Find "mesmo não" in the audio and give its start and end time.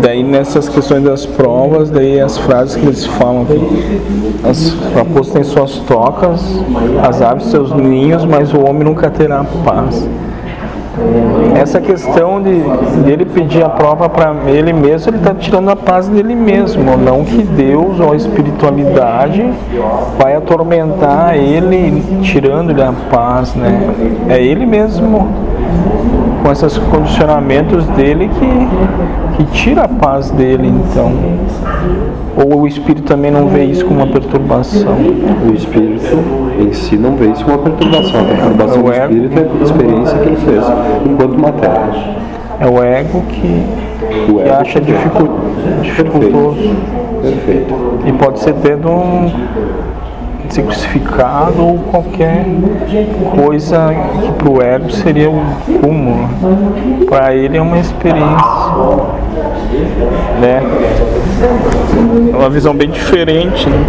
16.34-17.24